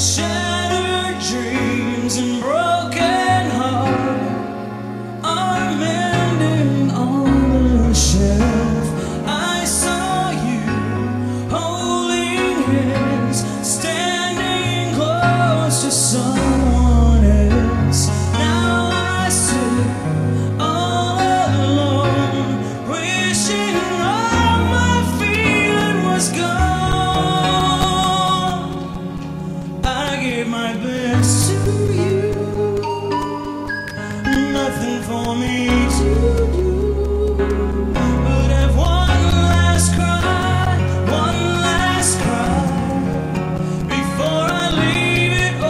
shattered 0.00 1.18
dreams 1.28 2.16
and 2.16 2.40
broken 2.40 3.19
nothing 34.80 35.02
for 35.02 35.34
me 35.36 35.68
to 35.98 36.52
do. 36.52 37.36
But 38.24 38.50
I've 38.50 38.76
one 38.76 39.24
last 39.52 39.94
cry, 39.94 40.78
one 41.10 41.40
last 41.66 42.18
cry 42.20 42.88
Before 43.88 44.46
I 44.62 44.70
leave 44.82 45.32
it 45.46 45.54
oh, 45.62 45.66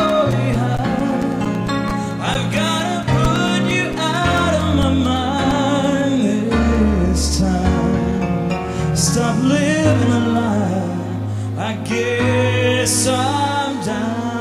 all 0.00 0.26
behind 0.30 1.22
I've 2.30 2.52
gotta 2.52 2.98
put 3.14 3.62
you 3.74 3.86
out 3.98 4.54
of 4.62 4.76
my 4.76 4.92
mind 5.10 6.52
this 6.52 7.40
time. 7.40 8.96
Stop 8.96 9.36
living 9.42 10.12
a 10.12 10.28
lie. 10.38 11.58
I 11.58 11.74
guess 11.84 13.06
I'm 13.08 13.84
down. 13.84 14.39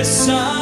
This 0.00 0.30
I. 0.30 0.59